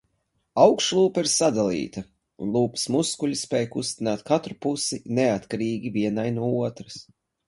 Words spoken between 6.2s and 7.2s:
no otras.